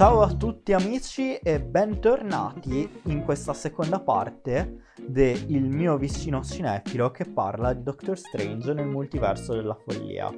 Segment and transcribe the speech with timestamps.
[0.00, 7.24] Ciao a tutti amici e bentornati in questa seconda parte del mio vicino cinefilo che
[7.24, 10.30] parla di Doctor Strange nel multiverso della follia.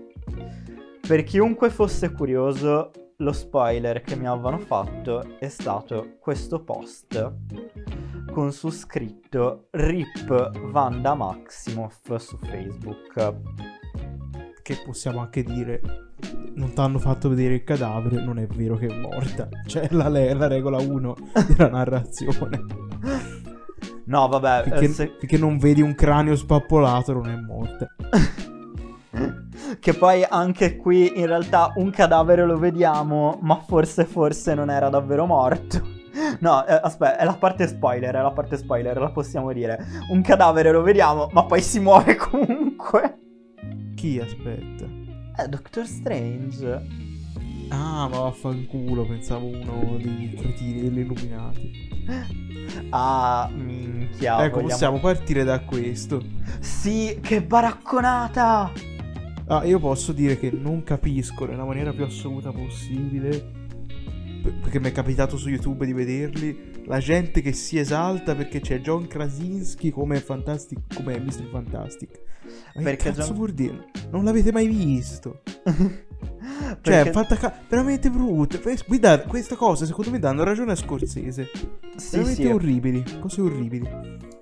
[1.06, 2.90] Per chiunque fosse curioso,
[3.22, 7.34] lo spoiler che mi avevano fatto è stato questo post
[8.32, 13.34] con su scritto RIP Vanda Maximoff su Facebook.
[14.60, 15.80] Che possiamo anche dire
[16.54, 19.48] non ti hanno fatto vedere il cadavere, non è vero che è morta.
[19.66, 22.64] Cioè, la, la regola 1 della narrazione.
[24.04, 24.62] No, vabbè.
[24.64, 25.16] Finché, eh, se...
[25.18, 27.86] finché, non vedi un cranio spappolato, non è morta.
[29.80, 34.88] che poi anche qui in realtà un cadavere lo vediamo, ma forse, forse non era
[34.88, 36.00] davvero morto.
[36.40, 39.78] No, eh, aspetta, è la parte spoiler, è la parte spoiler, la possiamo dire.
[40.10, 43.18] Un cadavere lo vediamo, ma poi si muove comunque.
[43.94, 44.84] Chi aspetta?
[45.36, 47.10] È Doctor Strange.
[47.70, 51.90] Ah, ma vaffanculo, pensavo uno dei cretini degli illuminati.
[52.90, 54.44] Ah, minchia.
[54.44, 54.68] Ecco, vogliamo...
[54.68, 56.22] possiamo partire da questo.
[56.60, 58.70] Sì, che baracconata!
[59.52, 63.60] Ah, io posso dire che non capisco nella maniera più assoluta possibile
[64.42, 68.80] perché mi è capitato su YouTube di vederli, la gente che si esalta perché c'è
[68.80, 71.48] John Krasinski come Fantastic, come Mr.
[71.50, 72.20] Fantastic.
[72.74, 73.36] Ma perché che cazzo John...
[73.36, 73.90] vuol dire?
[74.10, 75.42] Non l'avete mai visto?
[75.62, 77.12] cioè, perché...
[77.12, 78.58] fatta ca- veramente brutta.
[78.86, 81.50] Guarda, questa cosa secondo me danno ragione a Scorsese.
[81.96, 82.48] Sì, veramente sì.
[82.48, 83.88] orribili, cose orribili.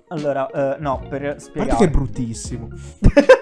[0.07, 1.51] Allora, uh, no, per spiegare...
[1.53, 2.69] Guarda che è bruttissimo.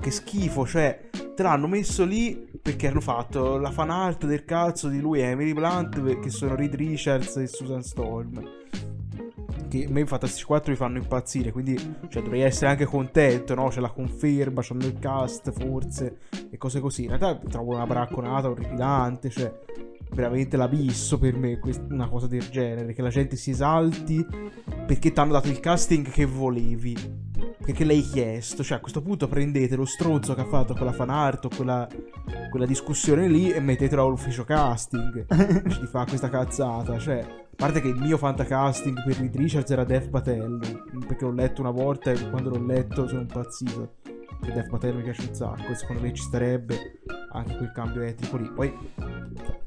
[0.00, 4.88] che schifo, cioè, te l'hanno messo lì perché hanno fatto la fan art del cazzo
[4.88, 8.42] di lui e Emily Blunt, che sono Reed Richards e Susan Storm.
[9.68, 11.76] Che a me i Fantastic 4 mi fanno impazzire, quindi
[12.08, 13.68] cioè, dovrei essere anche contento, no?
[13.68, 16.18] C'è la conferma, c'hanno il cast, forse,
[16.50, 17.04] e cose così.
[17.04, 19.52] In realtà trovo una bracconata orripilante, cioè
[20.12, 24.26] veramente l'abisso per me una cosa del genere che la gente si esalti
[24.84, 26.96] perché ti hanno dato il casting che volevi
[27.62, 28.62] perché l'hai chiesto?
[28.62, 31.88] Cioè a questo punto prendete lo stronzo che ha fatto quella fan art o quella,
[32.50, 35.26] quella discussione lì e mettetelo all'ufficio casting.
[35.28, 39.84] Di fare questa cazzata cioè a parte che il mio fantacasting per Reed Richards era
[39.84, 40.58] Death Patel
[41.06, 43.96] perché l'ho letto una volta e quando l'ho letto sono impazzito.
[44.40, 47.02] Che Death Patel mi piace un sacco e secondo me ci starebbe
[47.32, 48.50] anche quel cambio etico lì.
[48.50, 48.72] Poi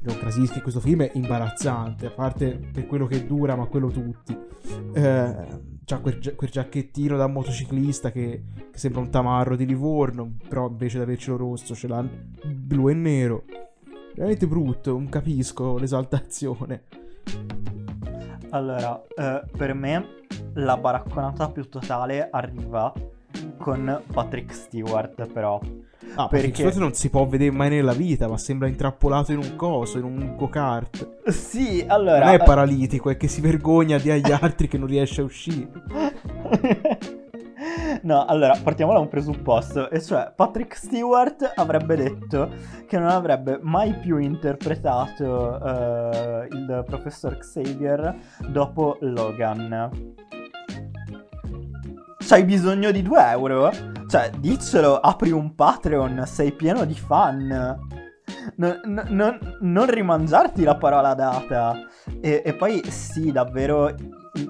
[0.00, 3.88] John Krasinski in questo film è imbarazzante, a parte per quello che dura, ma quello
[3.88, 4.36] tutti.
[4.94, 10.68] Eh, c'ha quel, quel, giacchettino da motociclista che, che, sembra un tamarro di Livorno, però
[10.68, 13.44] invece di avercelo rosso ce l'ha blu e nero.
[14.14, 16.84] Veramente brutto, non capisco l'esaltazione.
[18.50, 20.22] Allora, eh, per me
[20.54, 22.92] la baracconata più totale arriva
[23.56, 25.60] con Patrick Stewart, però.
[26.16, 29.56] Ah, perché Stewart non si può vedere mai nella vita, ma sembra intrappolato in un
[29.56, 31.28] coso, in un go-kart.
[31.30, 32.26] Sì, allora...
[32.26, 35.68] Non è paralitico, è che si vergogna di agli altri che non riesce a uscire.
[38.02, 42.50] No, allora partiamo da un presupposto, e cioè Patrick Stewart avrebbe detto
[42.86, 48.14] che non avrebbe mai più interpretato uh, il professor Xavier
[48.48, 49.90] dopo Logan.
[52.26, 53.70] C'hai bisogno di 2 euro?
[54.08, 57.78] Cioè, diccelo, apri un Patreon, sei pieno di fan.
[58.56, 61.76] Non, non, non rimangiarti la parola data.
[62.22, 63.94] E, e, poi sì, davvero,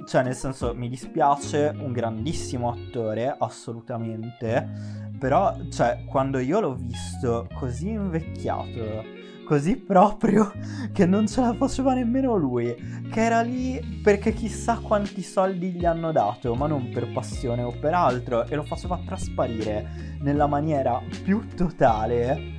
[0.06, 5.12] cioè nel senso mi dispiace, un grandissimo attore, assolutamente.
[5.18, 10.52] Però, cioè, quando io l'ho visto così invecchiato così proprio
[10.92, 12.74] che non ce la faceva nemmeno lui,
[13.10, 17.72] che era lì perché chissà quanti soldi gli hanno dato, ma non per passione o
[17.78, 22.52] per altro, e lo faceva trasparire nella maniera più totale.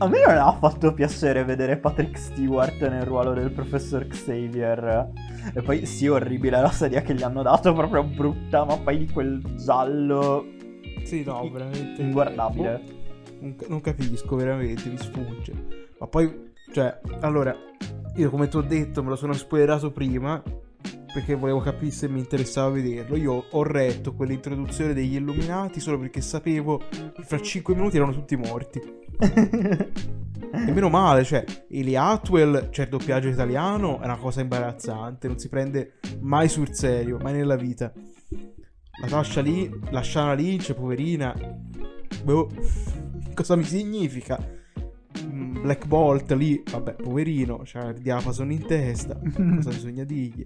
[0.00, 5.10] A me non ha fatto piacere vedere Patrick Stewart nel ruolo del professor Xavier.
[5.52, 9.10] E poi sì, orribile la sedia che gli hanno dato, proprio brutta, ma poi di
[9.10, 10.46] quel giallo...
[11.02, 12.00] Sì, no, veramente...
[12.00, 12.82] Inguardabile.
[13.40, 15.77] Non, non capisco, veramente, mi sfugge.
[15.98, 17.54] Ma poi, cioè, allora,
[18.16, 20.42] io come ti ho detto me lo sono spoilerato prima
[21.12, 23.16] perché volevo capire se mi interessava vederlo.
[23.16, 28.36] Io ho retto quell'introduzione degli Illuminati solo perché sapevo che fra 5 minuti erano tutti
[28.36, 28.80] morti.
[29.18, 35.38] e meno male, cioè, Eli Atwell, cioè il doppiaggio italiano, è una cosa imbarazzante, non
[35.38, 37.92] si prende mai sul serio, mai nella vita.
[39.08, 41.34] La lì, la Shana Lynch, poverina,
[42.22, 42.50] boh,
[43.34, 44.57] cosa mi significa?
[45.62, 50.44] Black Bolt lì, vabbè, poverino, c'ha il diapason in testa, cosa bisogna dirgli?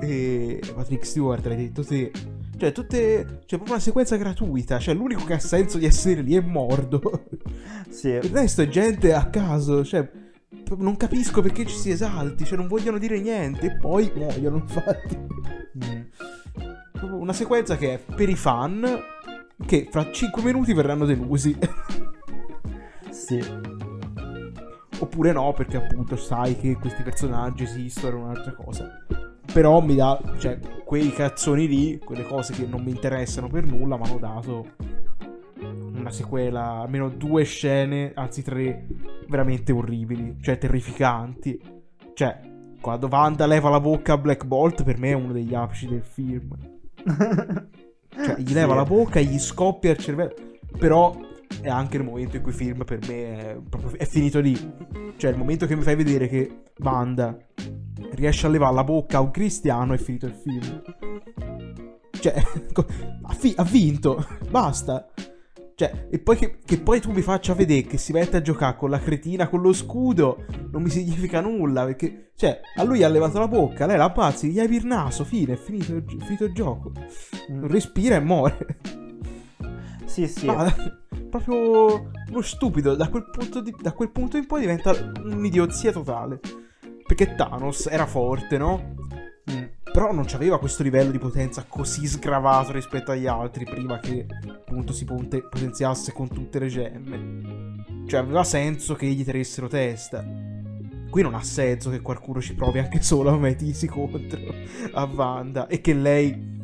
[0.00, 2.10] E Patrick Stewart, l'hai detto te.
[2.58, 3.24] Cioè, tutte.
[3.24, 4.78] Cioè, proprio una sequenza gratuita.
[4.78, 7.26] Cioè, l'unico che ha senso di essere lì è Mordo.
[7.88, 8.08] Sì.
[8.08, 9.84] Il resto è gente a caso.
[9.84, 10.08] Cioè,
[10.76, 12.44] non capisco perché ci si esalti.
[12.44, 13.66] Cioè, non vogliono dire niente.
[13.66, 15.16] E poi muoiono, infatti.
[15.84, 17.12] Mm.
[17.12, 19.00] Una sequenza che è per i fan.
[19.64, 21.56] Che fra 5 minuti verranno delusi.
[23.26, 23.42] Sì.
[24.98, 29.04] Oppure no, perché appunto sai che questi personaggi esistono, è un'altra cosa.
[29.52, 33.96] Però mi dà, cioè, quei cazzoni lì, quelle cose che non mi interessano per nulla,
[33.96, 34.66] mi hanno dato
[35.58, 38.86] una sequela, almeno due scene, anzi tre,
[39.28, 41.60] veramente orribili, cioè terrificanti.
[42.14, 42.38] Cioè,
[42.80, 46.04] quando Wanda leva la bocca a Black Bolt, per me è uno degli apici del
[46.04, 46.56] film.
[48.16, 48.54] Cioè, gli Sì.
[48.54, 50.32] leva la bocca, gli scoppia il cervello.
[50.78, 51.14] Però
[51.60, 54.54] è anche il momento in cui il film per me è, proprio, è finito lì.
[55.16, 57.36] Cioè, il momento che mi fai vedere che Wanda
[58.12, 60.82] riesce a levare la bocca a un cristiano è finito il film.
[62.10, 62.34] Cioè,
[63.22, 64.24] ha, fi- ha vinto.
[64.50, 65.08] Basta.
[65.74, 68.76] Cioè, e poi che, che poi tu mi faccia vedere che si mette a giocare
[68.76, 71.84] con la cretina con lo scudo, non mi significa nulla.
[71.84, 75.24] Perché, cioè, a lui ha levato la bocca, lei la ammazzi, gli hai il naso,
[75.24, 76.92] fine, è finito, il finito il gioco.
[77.48, 78.78] Non respira e muore.
[80.06, 80.46] Sì, sì.
[80.46, 80.72] Ma,
[81.38, 82.94] proprio uno stupido.
[82.94, 84.92] Da quel, punto di- da quel punto in poi diventa
[85.22, 86.40] un'idiozia totale.
[87.06, 88.94] Perché Thanos era forte, no?
[89.50, 89.64] Mm.
[89.92, 94.92] Però non aveva questo livello di potenza così sgravato rispetto agli altri prima che appunto
[94.92, 97.84] si potenziasse con tutte le gemme.
[98.06, 100.24] Cioè aveva senso che gli tenessero testa.
[101.08, 104.38] Qui non ha senso che qualcuno ci provi anche solo a mettersi contro
[104.92, 106.54] a Wanda e che lei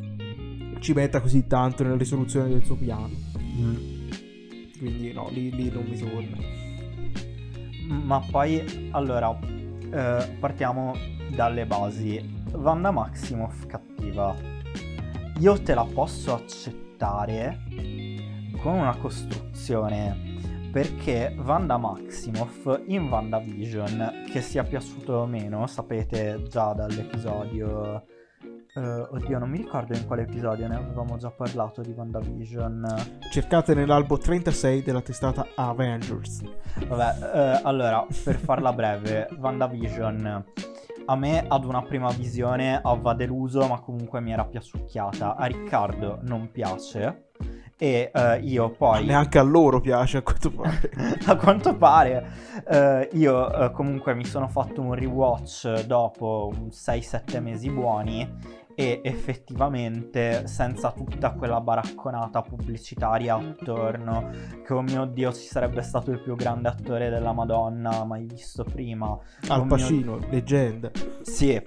[0.79, 3.09] ci metta così tanto nella risoluzione del suo piano.
[3.39, 3.92] Mm.
[4.83, 6.37] Quindi no, lì, lì non mi torna.
[7.87, 10.93] Ma poi, allora, eh, partiamo
[11.33, 12.41] dalle basi.
[12.51, 14.35] Wanda Maximoff cattiva.
[15.39, 17.61] Io te la posso accettare
[18.61, 20.31] con una costruzione.
[20.73, 28.03] Perché Wanda Maximoff in WandaVision, che sia piaciuto o meno, sapete già dall'episodio...
[28.75, 33.19] eh, oddio, non mi ricordo in quale episodio ne avevamo già parlato di WandaVision.
[33.31, 36.41] Cercate nell'albo 36 della testata Avengers.
[36.87, 40.45] Vabbè, eh, allora, per farla breve, WandaVision
[41.05, 45.35] a me ad una prima visione aveva deluso, ma comunque mi era piaciucchiata.
[45.35, 47.29] A Riccardo non piace.
[47.77, 49.05] E eh, io poi...
[49.05, 50.91] Neanche a loro piace a quanto pare.
[51.25, 52.31] a quanto pare
[52.65, 59.01] eh, io eh, comunque mi sono fatto un rewatch dopo un 6-7 mesi buoni e
[59.03, 64.29] effettivamente senza tutta quella baracconata pubblicitaria attorno
[64.65, 68.63] che oh mio dio ci sarebbe stato il più grande attore della Madonna mai visto
[68.63, 69.17] prima.
[69.47, 70.91] Al Oh mio- Pacino, leggenda.
[71.21, 71.61] sì.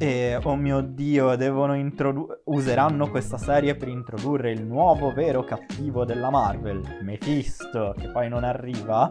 [0.00, 6.04] E oh mio dio devono introdurre useranno questa serie per introdurre il nuovo vero cattivo
[6.04, 9.10] della Marvel Mephisto che poi non arriva.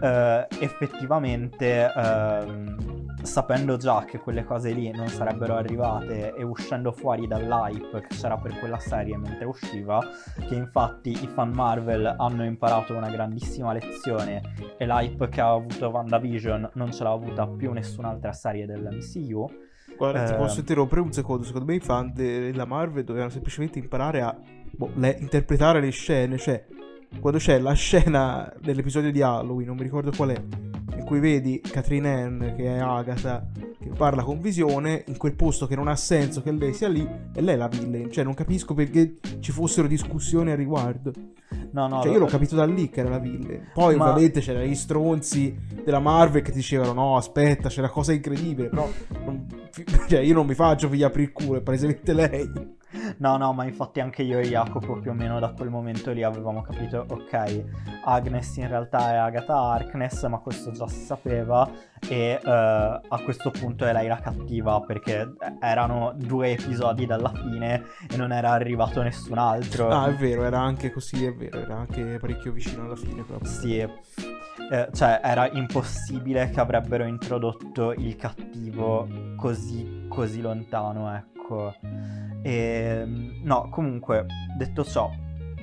[0.00, 2.93] Eh, effettivamente ehm,
[3.24, 8.36] sapendo già che quelle cose lì non sarebbero arrivate e uscendo fuori dall'hype che c'era
[8.36, 10.00] per quella serie mentre usciva
[10.46, 14.42] che infatti i fan Marvel hanno imparato una grandissima lezione
[14.78, 19.50] e l'hype che ha avuto WandaVision non ce l'ha avuta più nessun'altra serie dell'MCU
[19.96, 20.36] Guarda, ti Eh.
[20.36, 21.44] posso interrompere un secondo.
[21.44, 24.36] Secondo me i fan della Marvel dovevano semplicemente imparare a
[24.72, 26.36] boh, le- interpretare le scene.
[26.36, 26.66] Cioè,
[27.20, 30.42] quando c'è la scena dell'episodio di Halloween, non mi ricordo qual è,
[30.96, 33.46] in cui vedi Catherine Ann, che è Agatha,
[33.80, 37.06] che parla con Visione, in quel posto che non ha senso che lei sia lì,
[37.34, 38.10] e lei è la villain.
[38.10, 41.12] Cioè, non capisco perché ci fossero discussioni a riguardo.
[41.72, 43.70] no no Cioè, io l'ho capito da lì che era la villain.
[43.72, 48.12] Poi, Ma- ovviamente, c'erano gli stronzi della Marvel che dicevano: No, aspetta, c'è una cosa
[48.12, 48.68] incredibile.
[48.68, 48.88] Però,
[49.24, 49.46] non-
[50.08, 52.50] cioè, io non mi faccio figli aprire il culo, è palesemente lei.
[53.18, 56.22] No, no, ma infatti anche io e Jacopo più o meno da quel momento lì
[56.22, 57.64] avevamo capito, ok,
[58.04, 61.68] Agnes in realtà è Agatha Harkness, ma questo già si sapeva
[62.08, 67.84] e eh, a questo punto è lei la cattiva perché erano due episodi dalla fine
[68.08, 69.88] e non era arrivato nessun altro.
[69.88, 73.50] Ah, è vero, era anche così, è vero, era anche parecchio vicino alla fine proprio.
[73.50, 79.06] Sì, eh, cioè era impossibile che avrebbero introdotto il cattivo
[79.36, 81.33] così, così lontano, ecco.
[82.42, 83.04] E,
[83.42, 85.10] no, comunque, detto ciò,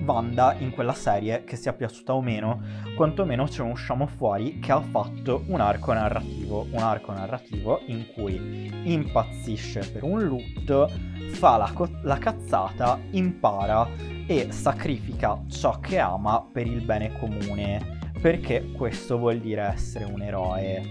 [0.06, 2.62] Wanda in quella serie, che sia piaciuta o meno,
[2.96, 8.08] quantomeno ce ne usciamo fuori che ha fatto un arco narrativo, un arco narrativo in
[8.14, 10.90] cui impazzisce per un lutto,
[11.34, 13.88] fa la, co- la cazzata, impara
[14.26, 18.00] e sacrifica ciò che ama per il bene comune.
[18.22, 20.82] perché questo vuol dire essere un eroe.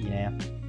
[0.00, 0.63] Fine.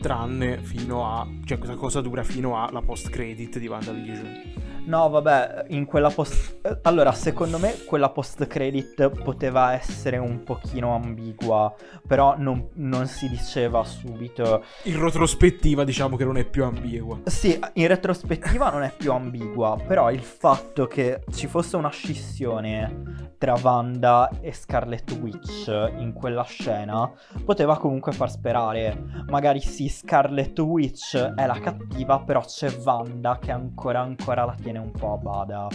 [0.00, 1.26] Tranne fino a...
[1.44, 4.69] cioè questa cosa dura fino alla post credit di WandaVision.
[4.90, 6.80] No, vabbè, in quella post...
[6.82, 11.72] Allora, secondo me quella post-credit poteva essere un pochino ambigua,
[12.04, 14.64] però non, non si diceva subito.
[14.84, 17.20] In retrospettiva diciamo che non è più ambigua.
[17.26, 23.28] Sì, in retrospettiva non è più ambigua, però il fatto che ci fosse una scissione
[23.38, 25.68] tra Wanda e Scarlet Witch
[25.98, 27.10] in quella scena
[27.44, 29.24] poteva comunque far sperare.
[29.28, 34.78] Magari sì, Scarlet Witch è la cattiva, però c'è Wanda che ancora ancora la tiene
[34.80, 35.68] un po' a bada.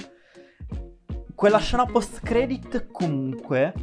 [1.34, 3.74] Quella scena post credit comunque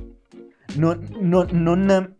[0.76, 2.16] non, non- non-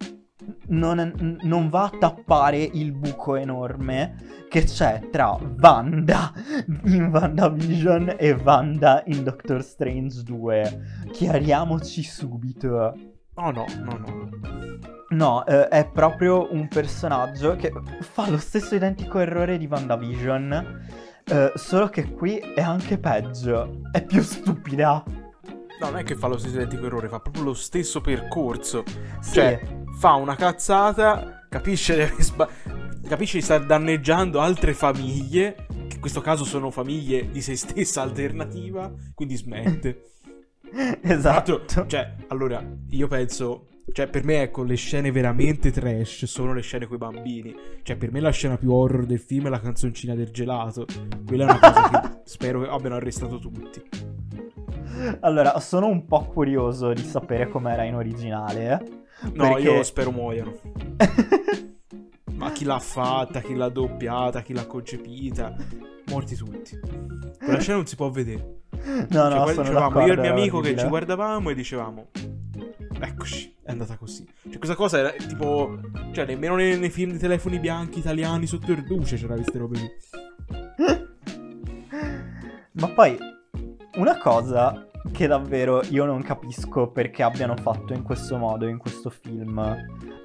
[0.68, 6.32] non- non va a tappare il buco enorme che c'è tra Wanda
[6.84, 10.80] in WandaVision e Wanda in Doctor Strange 2.
[11.12, 12.94] Chiariamoci subito.
[13.34, 14.28] Oh no, no, no.
[15.08, 20.86] No, eh, è proprio un personaggio che fa lo stesso identico errore di WandaVision,
[21.32, 23.80] eh, solo che qui è anche peggio.
[23.90, 25.02] È più stupida.
[25.80, 28.84] No, non è che fa lo stesso identico errore, fa proprio lo stesso percorso.
[29.20, 29.32] Sì.
[29.32, 29.60] Cioè,
[29.98, 32.48] fa una cazzata, capisce di sba-
[33.08, 38.02] capisce di star danneggiando altre famiglie, che in questo caso sono famiglie di se stessa
[38.02, 40.06] alternativa, quindi smette.
[41.02, 41.64] Esatto.
[41.86, 43.66] cioè, allora, io penso...
[43.90, 47.54] Cioè, per me, ecco, le scene veramente trash sono le scene con i bambini.
[47.82, 50.86] Cioè, per me la scena più horror del film è la canzoncina del gelato.
[51.26, 53.82] Quella è una cosa che spero che abbiano arrestato tutti.
[55.20, 58.80] Allora, sono un po' curioso di sapere com'era in originale.
[59.34, 60.54] No, perché- io spero muoiano.
[62.34, 65.54] Ma chi l'ha fatta, chi l'ha doppiata, chi l'ha concepita,
[66.06, 66.78] morti tutti.
[67.38, 68.60] Quella scena non si può vedere.
[68.70, 72.08] No, Cioè, no, sono dicevamo, io e il mio amico che ci guardavamo e dicevamo,
[73.06, 74.26] eccoci, è andata così.
[74.42, 75.78] Cioè, questa cosa era tipo,
[76.12, 79.78] cioè, nemmeno nei, nei film di telefoni bianchi italiani sotto il luce c'era queste robe
[79.78, 79.90] lì.
[82.72, 83.18] Ma poi,
[83.96, 89.10] una cosa che davvero io non capisco perché abbiano fatto in questo modo in questo
[89.10, 89.76] film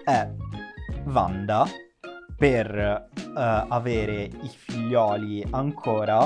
[0.03, 0.29] è
[1.05, 1.65] Wanda
[2.37, 6.25] per eh, avere i figlioli ancora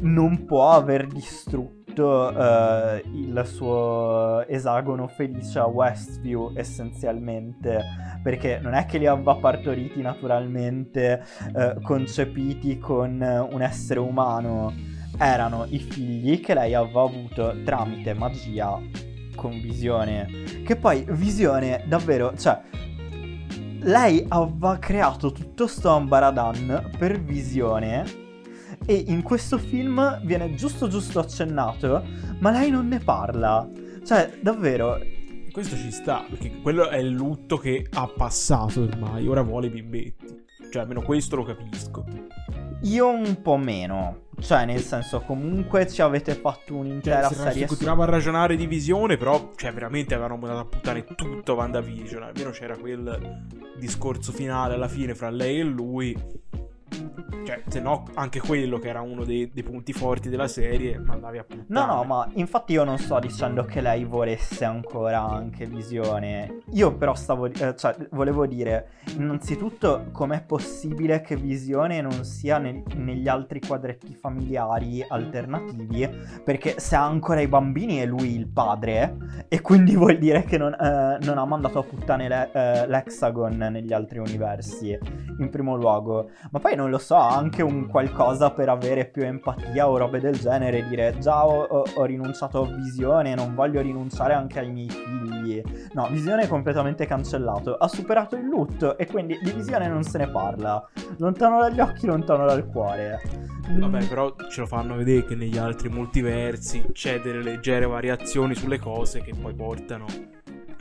[0.00, 7.82] non può aver distrutto eh, il suo esagono felice a Westview essenzialmente
[8.22, 11.24] perché non è che li aveva partoriti naturalmente
[11.54, 14.74] eh, concepiti con eh, un essere umano.
[15.18, 18.78] Erano i figli che lei aveva avuto tramite magia
[19.34, 20.26] con visione.
[20.64, 22.60] Che poi visione davvero cioè
[23.80, 28.25] lei aveva creato tutto sto ambaradan per visione
[28.86, 32.04] e in questo film viene giusto giusto accennato
[32.38, 33.68] ma lei non ne parla
[34.04, 34.98] cioè davvero
[35.50, 39.70] Questo ci sta, perché quello è il lutto che ha passato ormai, ora vuole i
[39.70, 40.44] bimbetti.
[40.70, 42.04] Cioè, almeno questo lo capisco.
[42.82, 47.62] io un po' meno cioè nel senso comunque ci avete fatto Cioè, un'intera si serie
[47.62, 52.22] su- continuava a ragionare di visione, però, cioè, veramente avevano mandato a puttane tutto WandaVision.
[52.22, 53.44] Almeno c'era quel
[53.78, 56.14] discorso finale alla fine fra lei e lui.
[57.44, 61.38] Cioè, se no, anche quello che era uno dei, dei punti forti della serie, mandavi
[61.38, 61.64] a puttane.
[61.68, 66.60] No, no, ma infatti io non sto dicendo che lei volesse ancora anche Visione.
[66.72, 72.82] Io però stavo, eh, cioè, volevo dire, innanzitutto, com'è possibile che Visione non sia nel-
[72.96, 76.08] negli altri quadretti familiari alternativi?
[76.44, 80.58] Perché se ha ancora i bambini è lui il padre, e quindi vuol dire che
[80.58, 84.98] non, eh, non ha mandato a puttane le- eh, l'Hexagon negli altri universi,
[85.38, 86.30] in primo luogo.
[86.50, 90.38] Ma poi non lo so, anche un qualcosa per avere più empatia o robe del
[90.38, 94.88] genere, dire già ho, ho- ho rinunciato a Visione, non voglio rinunciare anche ai miei
[94.90, 95.62] figli.
[95.92, 100.18] No, Visione è completamente cancellato, ha superato il lutto e quindi di Visione non se
[100.18, 100.86] ne parla.
[101.18, 103.20] Lontano dagli occhi, lontano dal cuore.
[103.68, 108.78] Vabbè, però ce lo fanno vedere che negli altri multiversi c'è delle leggere variazioni sulle
[108.78, 110.04] cose che poi portano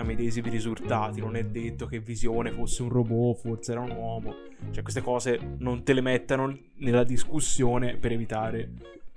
[0.06, 1.20] medesimi risultati.
[1.20, 4.34] Non è detto che Visione fosse un robot, forse era un uomo.
[4.72, 8.72] Cioè, queste cose non te le mettano nella discussione per evitare,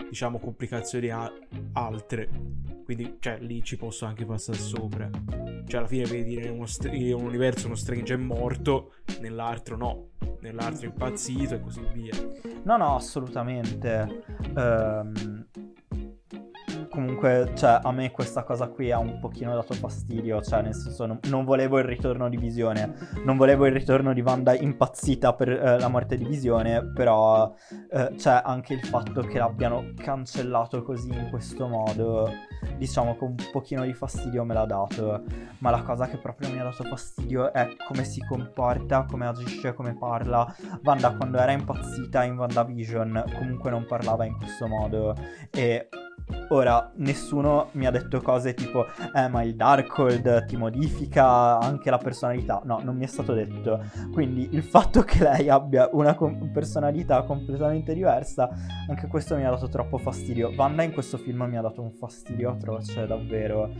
[0.08, 1.32] diciamo, complicazioni a-
[1.74, 2.28] altre.
[2.84, 5.10] Quindi, cioè, lì ci posso anche passare sopra.
[5.66, 10.08] Cioè, alla fine vedi in str- in un universo uno Strange è morto, nell'altro no.
[10.40, 12.14] Nell'altro è impazzito e così via.
[12.62, 14.24] No, no, assolutamente.
[14.56, 15.46] Ehm,
[16.98, 21.06] comunque, cioè, a me questa cosa qui ha un pochino dato fastidio, cioè, nel senso,
[21.06, 22.92] non, non volevo il ritorno di Visione,
[23.24, 27.54] non volevo il ritorno di Wanda impazzita per eh, la morte di Visione, però
[27.92, 32.32] eh, c'è anche il fatto che l'abbiano cancellato così in questo modo,
[32.76, 35.22] diciamo che un pochino di fastidio me l'ha dato,
[35.58, 39.72] ma la cosa che proprio mi ha dato fastidio è come si comporta, come agisce,
[39.72, 40.52] come parla.
[40.82, 45.14] Wanda quando era impazzita in WandaVision comunque non parlava in questo modo
[45.50, 45.88] e
[46.50, 51.98] Ora, nessuno mi ha detto cose tipo, eh, ma il Darkhold ti modifica anche la
[51.98, 52.62] personalità.
[52.64, 53.84] No, non mi è stato detto.
[54.12, 58.48] Quindi il fatto che lei abbia una com- personalità completamente diversa,
[58.88, 60.52] anche questo mi ha dato troppo fastidio.
[60.56, 63.70] Wanda in questo film mi ha dato un fastidio atroce, davvero.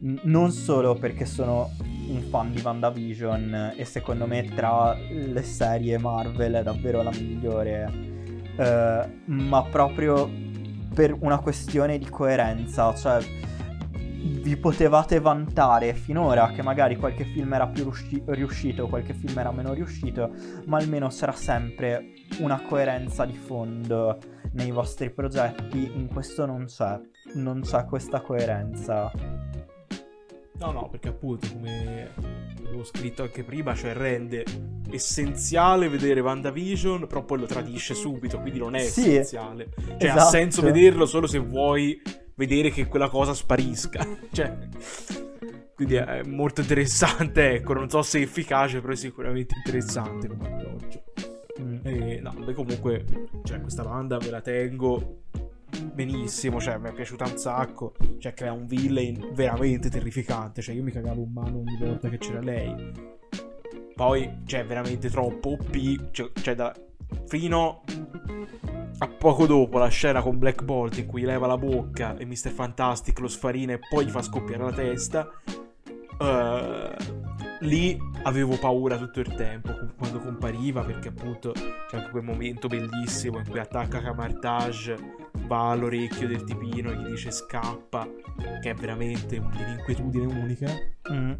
[0.00, 1.70] Non solo perché sono
[2.08, 7.90] un fan di WandaVision e secondo me tra le serie Marvel è davvero la migliore,
[8.56, 10.43] eh, ma proprio
[10.94, 13.20] per una questione di coerenza, cioè
[14.44, 19.50] vi potevate vantare finora che magari qualche film era più riusci- riuscito, qualche film era
[19.50, 20.30] meno riuscito,
[20.66, 24.18] ma almeno c'era sempre una coerenza di fondo
[24.52, 26.98] nei vostri progetti, in questo non c'è,
[27.34, 29.10] non c'è questa coerenza.
[30.58, 32.08] No, no, perché appunto, come
[32.74, 34.44] avevo scritto anche prima, cioè rende
[34.90, 39.70] essenziale vedere WandaVision, però poi lo tradisce subito, quindi non è sì, essenziale.
[39.74, 40.20] Cioè esatto.
[40.20, 42.00] ha senso vederlo solo se vuoi
[42.34, 44.06] vedere che quella cosa sparisca.
[44.32, 44.56] cioè,
[45.74, 50.46] quindi è molto interessante, ecco, non so se è efficace, però è sicuramente interessante come
[50.46, 51.02] approccio.
[51.60, 51.76] Mm.
[51.84, 53.04] E, no, beh, comunque,
[53.44, 55.22] cioè, questa banda me la tengo
[55.92, 60.82] benissimo, cioè mi è piaciuta un sacco, cioè crea un villain veramente terrificante, cioè io
[60.82, 62.92] mi cagavo in mano ogni volta che c'era lei.
[63.94, 66.74] Poi, cioè, veramente troppo OP, cioè, cioè da,
[67.26, 67.82] fino
[68.98, 72.50] a poco dopo la scena con Black Bolt in cui leva la bocca e Mr.
[72.50, 75.28] Fantastic lo sfarina e poi gli fa scoppiare la testa.
[76.18, 76.94] Uh,
[77.60, 83.38] lì avevo paura tutto il tempo quando compariva perché appunto c'è anche quel momento bellissimo
[83.38, 88.08] in cui attacca Camartage va all'orecchio del tipino e gli dice scappa
[88.60, 90.72] che è veramente un'inquietudine unica
[91.12, 91.32] mm.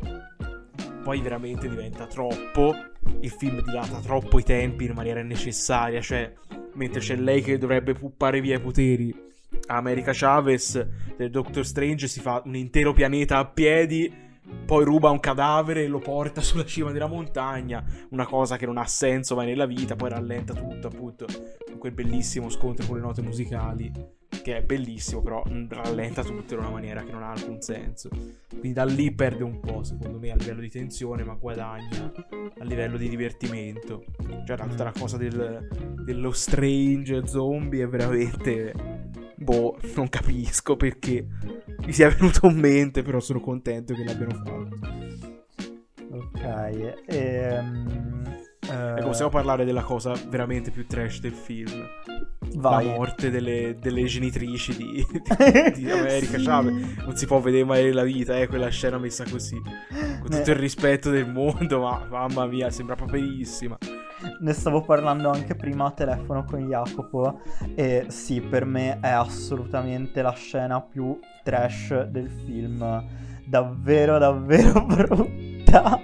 [1.03, 2.75] poi veramente diventa troppo
[3.21, 6.33] il film dilata troppo i tempi in maniera necessaria cioè
[6.75, 9.23] mentre c'è lei che dovrebbe puppare via i poteri
[9.67, 10.87] a America Chavez
[11.17, 14.24] del Doctor Strange si fa un intero pianeta a piedi
[14.65, 18.79] poi ruba un cadavere e lo porta sulla cima della montagna, una cosa che non
[18.79, 21.27] ha senso mai nella vita, poi rallenta tutto appunto
[21.67, 23.91] con quel bellissimo scontro con le note musicali,
[24.43, 28.09] che è bellissimo però rallenta tutto in una maniera che non ha alcun senso.
[28.49, 32.13] Quindi da lì perde un po' secondo me a livello di tensione, ma guadagna
[32.59, 34.05] a livello di divertimento.
[34.47, 35.69] Cioè tutta la cosa del,
[36.05, 38.94] dello strange zombie è veramente
[39.37, 41.27] boh, non capisco perché
[41.85, 44.79] mi sia venuto in mente, però sono contento che l'abbiano fatto.
[46.11, 48.23] Ok, ehm...
[48.65, 49.03] Uh...
[49.03, 51.87] possiamo parlare della cosa veramente più trash del film.
[52.57, 52.87] Vai.
[52.87, 55.05] La morte delle, delle genitrici di,
[55.75, 56.39] di, di America.
[56.39, 56.45] sì.
[56.45, 56.97] Chavez.
[56.99, 59.61] Non si può vedere mai nella vita, eh, quella scena messa così.
[60.21, 63.77] Con tutto il rispetto del mondo, ma mamma mia, sembra proprio bellissima
[64.41, 67.41] ne stavo parlando anche prima a telefono con Jacopo
[67.75, 73.05] e sì, per me è assolutamente la scena più trash del film.
[73.45, 76.01] Davvero, davvero brutta.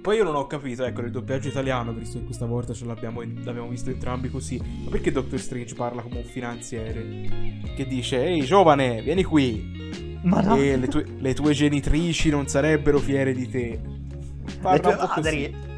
[0.00, 3.22] Poi io non ho capito, ecco, nel doppiaggio italiano, visto che questa volta ce l'abbiamo,
[3.22, 7.02] l'abbiamo visto entrambi così, ma perché Doctor Strange parla come un finanziere?
[7.74, 10.20] Che dice, ehi giovane, vieni qui.
[10.22, 10.54] Ma no.
[10.56, 13.80] E le tue, le tue genitrici non sarebbero fiere di te.
[14.60, 15.74] Parla le tue madri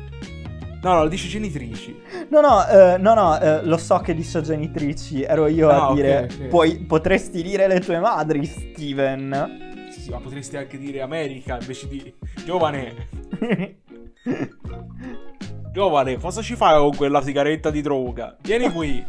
[0.80, 2.00] No, no, lo dice genitrici.
[2.28, 5.22] No, no, eh, no, no eh, lo so che dice genitrici.
[5.22, 6.16] Ero io ah, a dire.
[6.16, 6.48] Okay, okay.
[6.48, 9.88] Puoi, potresti dire le tue madri, Steven.
[9.90, 12.14] Sì, sì, ma potresti anche dire America invece di
[12.44, 13.08] giovane.
[15.72, 18.36] giovane, cosa ci fai con quella sigaretta di droga?
[18.40, 19.04] Vieni qui.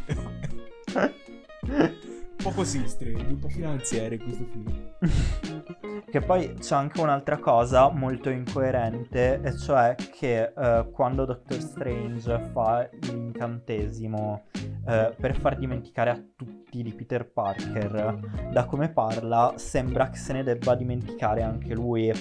[2.39, 4.93] un po' così, Strange, un po' finanziario in questo film.
[6.09, 12.49] che poi c'è anche un'altra cosa molto incoerente, e cioè che uh, quando Doctor Strange
[12.53, 18.19] fa l'incantesimo uh, per far dimenticare a tutti di Peter Parker,
[18.51, 22.11] da come parla sembra che se ne debba dimenticare anche lui.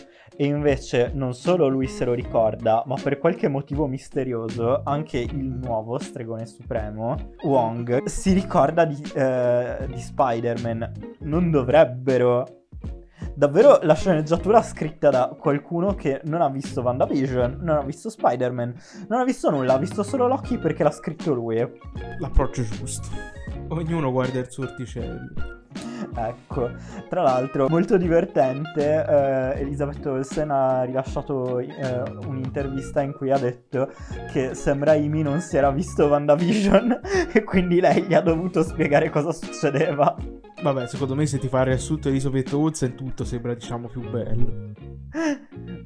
[0.41, 5.47] E invece non solo lui se lo ricorda, ma per qualche motivo misterioso anche il
[5.47, 11.17] nuovo stregone supremo, Wong, si ricorda di, uh, di Spider-Man.
[11.21, 12.57] Non dovrebbero.
[13.35, 18.75] Davvero la sceneggiatura scritta da qualcuno che non ha visto WandaVision, non ha visto Spider-Man,
[19.09, 21.57] non ha visto nulla, ha visto solo Loki perché l'ha scritto lui.
[22.19, 23.38] L'approccio giusto.
[23.69, 25.57] Ognuno guarda il suo orticello.
[26.15, 26.71] ecco,
[27.09, 33.93] tra l'altro molto divertente, eh, Elizabeth Olsen ha rilasciato eh, un'intervista in cui ha detto
[34.33, 37.01] che Sam Raimi non si era visto WandaVision
[37.33, 40.17] e quindi lei gli ha dovuto spiegare cosa succedeva.
[40.63, 44.73] Vabbè, secondo me se ti fa il riassunto Elizabeth Olsen tutto sembra diciamo più bello.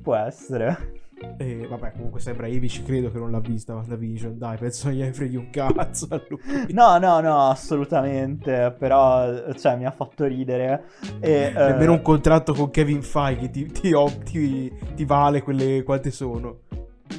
[0.03, 1.02] Può essere.
[1.37, 4.39] E vabbè, comunque sembra Ivy ci credo che non l'ha vista WandaVision.
[4.39, 6.41] Dai, penso che gli freghi un cazzo a lui.
[6.73, 8.75] No, no, no, assolutamente.
[8.79, 10.85] Però, cioè, mi ha fatto ridere.
[11.21, 13.93] E, Nemmeno eh, un contratto con Kevin Feige ti, ti,
[14.25, 16.71] ti, ti vale quelle quante sono.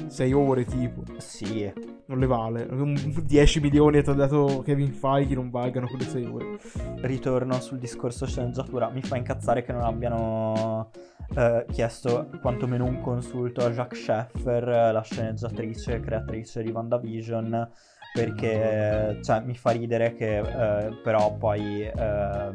[0.06, 1.02] 6 ore tipo.
[1.18, 1.72] Sì.
[2.06, 2.68] Non le vale.
[2.68, 6.58] 10 milioni ti ha dato Kevin Feige non valgano quelle 6 ore.
[7.00, 8.90] Ritorno sul discorso sceneggiatura.
[8.90, 10.90] Mi fa incazzare che non abbiano
[11.34, 17.70] eh, chiesto quantomeno un consulto a Jacques Sheffer, la sceneggiatrice e creatrice di WandaVision
[18.14, 22.50] perché cioè, mi fa ridere che eh, però poi eh,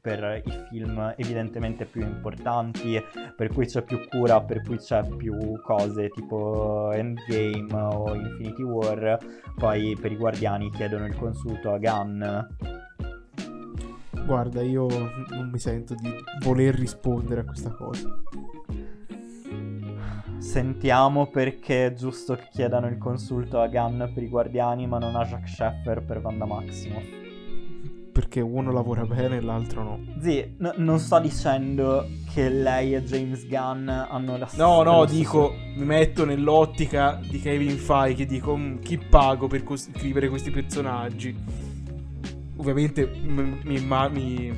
[0.00, 3.00] per i film evidentemente più importanti,
[3.36, 9.16] per cui c'è più cura, per cui c'è più cose tipo Endgame o Infinity War,
[9.54, 12.24] poi per i guardiani chiedono il consulto a Gunn.
[14.26, 18.08] Guarda, io non mi sento di voler rispondere a questa cosa.
[20.54, 25.16] Sentiamo perché è giusto che chiedano il consulto a Gunn per i guardiani ma non
[25.16, 27.08] a Jack Sheffer per Vanda Maximoff.
[28.12, 29.98] Perché uno lavora bene e l'altro no.
[30.20, 34.64] Zì, n- non sto dicendo che lei e James Gunn hanno la stessa...
[34.64, 39.64] No, no, dico, mi metto nell'ottica di Kevin Feige che dico "Mm, chi pago per
[39.64, 41.36] cos- scrivere questi personaggi.
[42.58, 44.52] Ovviamente m- mi, imma- mi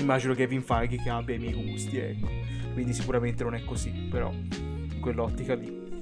[0.00, 2.28] immagino Kevin Feige che abbia i miei gusti, ecco.
[2.72, 4.32] Quindi sicuramente non è così, però
[5.02, 6.00] quell'ottica lì.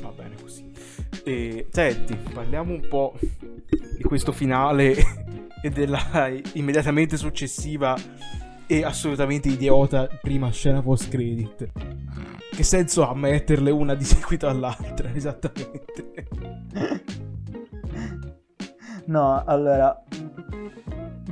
[0.00, 0.68] Va bene così.
[1.22, 3.14] E, senti, parliamo un po'
[3.96, 4.96] di questo finale
[5.62, 7.96] e della immediatamente successiva
[8.66, 11.70] e assolutamente idiota prima scena post credit.
[12.50, 16.28] Che senso ha metterle una di seguito all'altra, esattamente?
[19.06, 20.02] No, allora...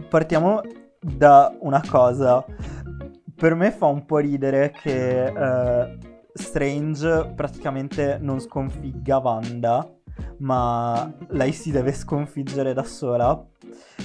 [0.09, 0.61] Partiamo
[1.01, 2.45] da una cosa.
[3.41, 5.99] Per me fa un po' ridere che eh,
[6.35, 9.91] Strange praticamente non sconfigga Wanda,
[10.41, 13.43] ma lei si deve sconfiggere da sola.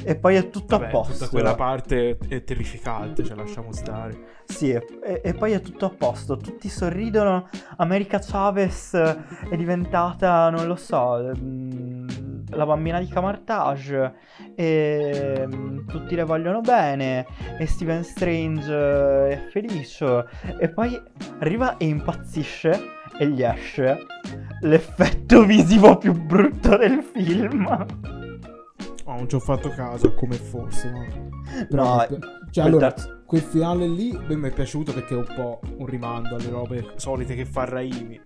[0.06, 1.14] E poi è tutto Vabbè, a posto.
[1.14, 4.18] Tutta quella parte è terrificante, ce lasciamo stare.
[4.46, 6.38] Sì, e, e poi è tutto a posto.
[6.38, 7.50] Tutti sorridono.
[7.76, 11.85] America Chavez è diventata, non lo so, mm,
[12.50, 14.14] la bambina di Camartage.
[14.56, 17.26] E mm, tutti le vogliono bene.
[17.58, 20.26] E Steven Strange è felice.
[20.60, 21.02] E poi
[21.40, 22.94] arriva e impazzisce.
[23.18, 23.98] E gli esce
[24.62, 27.66] l'effetto visivo più brutto del film.
[29.06, 31.06] Oh, non ci ho fatto caso come fosse, no?
[31.70, 32.08] No,
[32.50, 35.86] cioè, allora, terzo- quel finale lì beh, mi è piaciuto perché è un po' un
[35.86, 38.22] rimando alle robe solite che fa Raimi.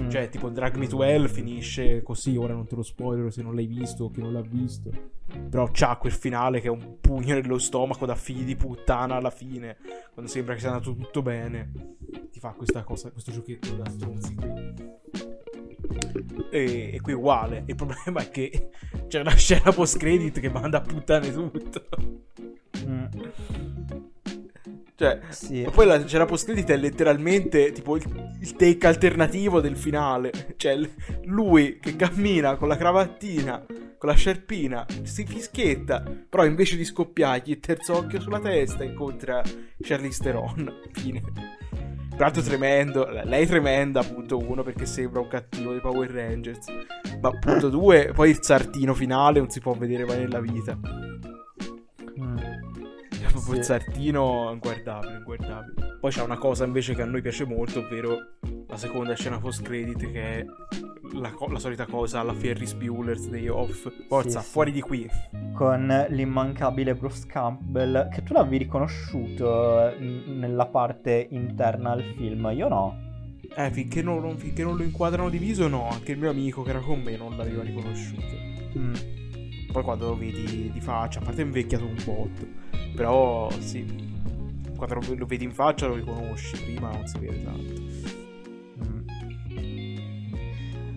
[0.00, 0.08] Mm.
[0.08, 3.54] Cioè, tipo Drag Me to Hell finisce così, ora non te lo spoiler se non
[3.54, 4.90] l'hai visto o chi non l'ha visto.
[5.48, 9.30] Però c'ha quel finale che è un pugno nello stomaco da figli di puttana alla
[9.30, 9.76] fine,
[10.12, 11.70] quando sembra che sia andato tutto bene.
[12.30, 14.52] Ti fa questa cosa, questo giochetto da stronzi qui.
[16.50, 17.64] E, e qui uguale.
[17.66, 18.70] Il problema è che
[19.06, 21.84] c'è una scena post credit che manda a puttane tutto.
[22.84, 23.04] Mm,
[24.96, 25.66] Cioè, sì.
[25.72, 30.54] poi la scena post credit è letteralmente tipo il, il take alternativo del finale.
[30.56, 30.78] Cioè,
[31.24, 33.64] lui che cammina con la cravattina,
[33.98, 39.42] con la sciarpina, si fischietta, però invece di scoppiargli il terzo occhio sulla testa incontra
[39.80, 40.80] Charlize Theron.
[40.92, 41.22] Fine.
[42.10, 46.66] Tra l'altro tremendo, lei è tremenda, punto uno, perché sembra un cattivo dei Power Rangers.
[47.20, 50.78] Ma punto due, poi il sartino finale non si può vedere mai nella vita.
[53.52, 53.56] Sì.
[53.58, 55.96] il sartino inguardabile, inguardabile.
[56.00, 58.16] Poi c'è una cosa invece che a noi piace molto, ovvero
[58.66, 60.44] la seconda scena post credit che è
[61.12, 63.88] la, co- la solita cosa alla Ferris Bueller's Day Off.
[64.08, 64.52] Forza, Sì, sì.
[64.52, 65.08] fuori di qui.
[65.54, 72.50] con l'immancabile Bruce Campbell, che tu l'avevi riconosciuto eh, n- nella parte interna al film,
[72.54, 72.98] io no.
[73.56, 75.88] Eh, finché non, non- finché non lo inquadrano diviso, no.
[75.88, 78.36] Anche il mio amico che era con me non l'aveva riconosciuto.
[78.76, 78.94] Mm.
[79.70, 82.46] Poi quando lo vedi di faccia, a parte invecchiato un botto.
[82.94, 84.02] Però sì.
[84.76, 87.82] Quando lo- vedi in faccia lo riconosci, prima non si vede tanto.
[88.84, 89.06] Mm.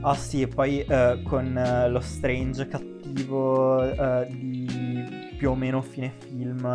[0.01, 5.81] Ah sì, e poi eh, con eh, lo Strange cattivo eh, di più o meno
[5.81, 6.65] fine film,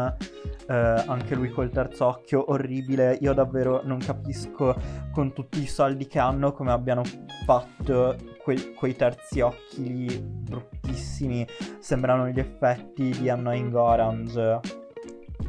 [0.68, 3.18] eh, anche lui col terzo occhio, orribile.
[3.20, 4.74] Io davvero non capisco
[5.12, 7.02] con tutti i soldi che hanno come abbiano
[7.44, 11.46] fatto quei, quei terzi occhi lì bruttissimi,
[11.80, 14.60] sembrano gli effetti di Annoying Orange.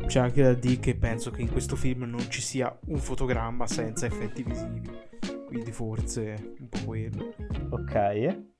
[0.05, 3.67] C'è anche da dire che penso che in questo film non ci sia un fotogramma
[3.67, 4.81] senza effetti visivi.
[5.45, 7.33] Quindi forse un po' quello.
[7.69, 8.51] Ok.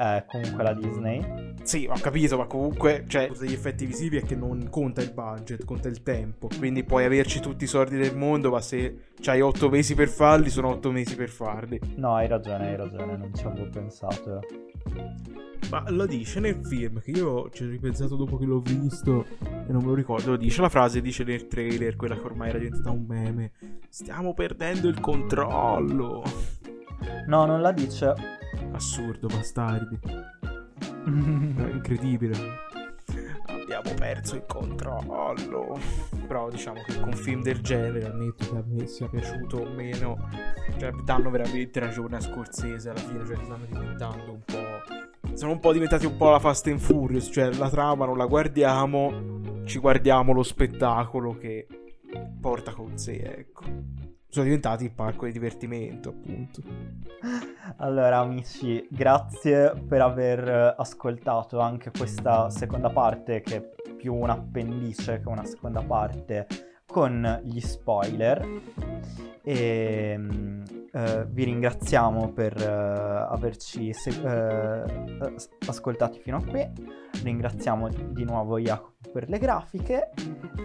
[0.00, 1.54] Eh, comunque la Disney.
[1.62, 5.64] Sì, ho capito, ma comunque, cioè, degli effetti visivi è che non conta il budget,
[5.64, 6.48] conta il tempo.
[6.56, 10.50] Quindi puoi averci tutti i soldi del mondo, ma se hai otto mesi per farli,
[10.50, 11.80] sono otto mesi per farli.
[11.96, 14.40] No, hai ragione, hai ragione, non ci avevo pensato.
[15.70, 19.70] Ma lo dice nel film, che io ci ho ripensato dopo che l'ho visto e
[19.70, 20.30] non me lo ricordo.
[20.30, 23.52] Lo dice la frase, dice nel trailer, quella che ormai era diventata un meme.
[23.88, 26.22] Stiamo perdendo il controllo.
[27.26, 28.14] No, non la dice.
[28.72, 29.98] Assurdo, bastardi.
[31.06, 32.36] Incredibile.
[33.78, 35.78] Abbiamo perso il controllo.
[36.26, 40.28] Però diciamo che con film del genere, ammetto che a me sia piaciuto o meno,
[40.78, 45.34] cioè danno veramente ragione a Scorsese alla fine, cioè stanno diventando un po'...
[45.34, 48.26] Sono un po' diventati un po' la Fast and Furious, cioè la trama non la
[48.26, 51.66] guardiamo, ci guardiamo lo spettacolo che
[52.40, 56.62] porta con sé, ecco sono diventati il parco di divertimento, appunto.
[57.78, 65.20] Allora, amici, grazie per aver ascoltato anche questa seconda parte, che è più un appendice
[65.20, 66.46] che una seconda parte,
[66.88, 68.46] con gli spoiler.
[69.42, 75.34] E uh, vi ringraziamo per uh, averci se- uh,
[75.66, 76.66] ascoltati fino a qui.
[77.22, 80.10] Ringraziamo di nuovo Jacopo per le grafiche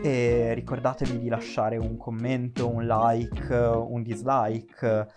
[0.01, 5.07] e ricordatevi di lasciare un commento, un like, un dislike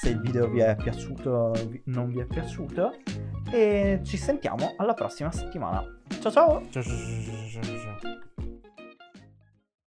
[0.00, 1.52] se il video vi è piaciuto o
[1.84, 2.92] non vi è piaciuto
[3.50, 5.82] e ci sentiamo alla prossima settimana.
[6.20, 8.35] Ciao ciao ciao ciao ciao.